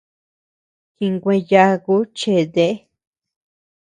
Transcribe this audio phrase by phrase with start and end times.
[0.97, 2.67] Jinkuee yaaku chete.